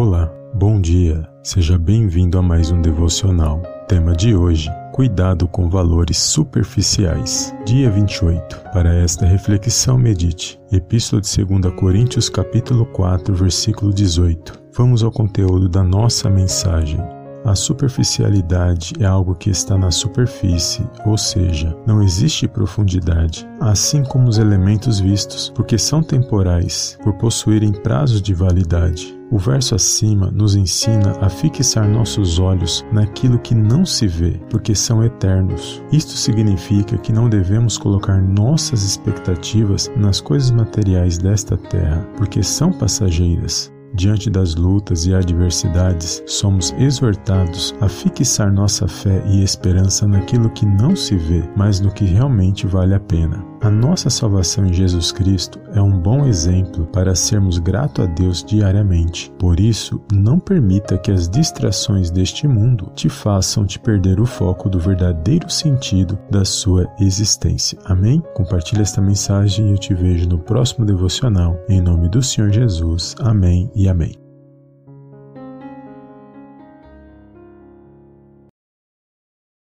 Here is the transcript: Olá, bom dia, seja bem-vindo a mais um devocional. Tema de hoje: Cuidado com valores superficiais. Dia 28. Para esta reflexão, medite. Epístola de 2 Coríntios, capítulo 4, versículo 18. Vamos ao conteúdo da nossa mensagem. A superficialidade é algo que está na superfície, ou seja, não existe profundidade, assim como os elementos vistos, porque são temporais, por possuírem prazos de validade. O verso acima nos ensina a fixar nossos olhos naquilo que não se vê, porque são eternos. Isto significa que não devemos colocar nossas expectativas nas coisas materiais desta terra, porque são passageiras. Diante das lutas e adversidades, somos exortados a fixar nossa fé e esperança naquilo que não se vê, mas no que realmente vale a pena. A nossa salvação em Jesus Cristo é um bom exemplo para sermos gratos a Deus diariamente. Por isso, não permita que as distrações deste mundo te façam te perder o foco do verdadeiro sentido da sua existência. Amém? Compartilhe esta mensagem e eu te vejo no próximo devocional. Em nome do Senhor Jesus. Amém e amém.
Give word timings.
Olá, 0.00 0.32
bom 0.54 0.80
dia, 0.80 1.28
seja 1.42 1.76
bem-vindo 1.76 2.38
a 2.38 2.42
mais 2.42 2.70
um 2.70 2.80
devocional. 2.80 3.60
Tema 3.88 4.14
de 4.14 4.32
hoje: 4.32 4.70
Cuidado 4.92 5.48
com 5.48 5.68
valores 5.68 6.18
superficiais. 6.18 7.52
Dia 7.66 7.90
28. 7.90 8.60
Para 8.72 8.94
esta 8.94 9.26
reflexão, 9.26 9.98
medite. 9.98 10.56
Epístola 10.70 11.20
de 11.20 11.44
2 11.44 11.74
Coríntios, 11.74 12.28
capítulo 12.28 12.86
4, 12.86 13.34
versículo 13.34 13.92
18. 13.92 14.52
Vamos 14.72 15.02
ao 15.02 15.10
conteúdo 15.10 15.68
da 15.68 15.82
nossa 15.82 16.30
mensagem. 16.30 17.00
A 17.48 17.54
superficialidade 17.54 18.92
é 19.00 19.06
algo 19.06 19.34
que 19.34 19.48
está 19.48 19.78
na 19.78 19.90
superfície, 19.90 20.86
ou 21.06 21.16
seja, 21.16 21.74
não 21.86 22.02
existe 22.02 22.46
profundidade, 22.46 23.48
assim 23.58 24.04
como 24.04 24.28
os 24.28 24.36
elementos 24.36 25.00
vistos, 25.00 25.50
porque 25.54 25.78
são 25.78 26.02
temporais, 26.02 26.98
por 27.02 27.14
possuírem 27.14 27.72
prazos 27.72 28.20
de 28.20 28.34
validade. 28.34 29.18
O 29.30 29.38
verso 29.38 29.74
acima 29.74 30.30
nos 30.30 30.56
ensina 30.56 31.16
a 31.22 31.30
fixar 31.30 31.88
nossos 31.88 32.38
olhos 32.38 32.84
naquilo 32.92 33.38
que 33.38 33.54
não 33.54 33.86
se 33.86 34.06
vê, 34.06 34.38
porque 34.50 34.74
são 34.74 35.02
eternos. 35.02 35.82
Isto 35.90 36.12
significa 36.12 36.98
que 36.98 37.14
não 37.14 37.30
devemos 37.30 37.78
colocar 37.78 38.20
nossas 38.20 38.82
expectativas 38.82 39.90
nas 39.96 40.20
coisas 40.20 40.50
materiais 40.50 41.16
desta 41.16 41.56
terra, 41.56 42.06
porque 42.14 42.42
são 42.42 42.70
passageiras. 42.70 43.72
Diante 43.98 44.30
das 44.30 44.54
lutas 44.54 45.06
e 45.06 45.12
adversidades, 45.12 46.22
somos 46.24 46.72
exortados 46.78 47.74
a 47.80 47.88
fixar 47.88 48.52
nossa 48.52 48.86
fé 48.86 49.24
e 49.26 49.42
esperança 49.42 50.06
naquilo 50.06 50.50
que 50.50 50.64
não 50.64 50.94
se 50.94 51.16
vê, 51.16 51.42
mas 51.56 51.80
no 51.80 51.92
que 51.92 52.04
realmente 52.04 52.64
vale 52.64 52.94
a 52.94 53.00
pena. 53.00 53.44
A 53.60 53.68
nossa 53.68 54.08
salvação 54.08 54.66
em 54.66 54.72
Jesus 54.72 55.10
Cristo 55.10 55.58
é 55.74 55.82
um 55.82 55.98
bom 55.98 56.24
exemplo 56.26 56.86
para 56.86 57.16
sermos 57.16 57.58
gratos 57.58 58.04
a 58.04 58.06
Deus 58.06 58.44
diariamente. 58.44 59.32
Por 59.36 59.58
isso, 59.58 60.00
não 60.12 60.38
permita 60.38 60.96
que 60.96 61.10
as 61.10 61.28
distrações 61.28 62.08
deste 62.08 62.46
mundo 62.46 62.92
te 62.94 63.08
façam 63.08 63.66
te 63.66 63.80
perder 63.80 64.20
o 64.20 64.26
foco 64.26 64.68
do 64.68 64.78
verdadeiro 64.78 65.50
sentido 65.50 66.16
da 66.30 66.44
sua 66.44 66.86
existência. 67.00 67.76
Amém? 67.84 68.22
Compartilhe 68.34 68.82
esta 68.82 69.00
mensagem 69.00 69.68
e 69.68 69.70
eu 69.72 69.78
te 69.78 69.92
vejo 69.92 70.28
no 70.28 70.38
próximo 70.38 70.86
devocional. 70.86 71.58
Em 71.68 71.80
nome 71.80 72.08
do 72.08 72.22
Senhor 72.22 72.50
Jesus. 72.52 73.16
Amém 73.18 73.68
e 73.74 73.87
amém. 73.88 74.27